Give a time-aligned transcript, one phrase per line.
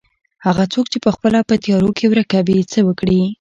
[0.45, 3.21] هغه څوک چې پخپله په تيارو کې ورکه وي څه وکړي.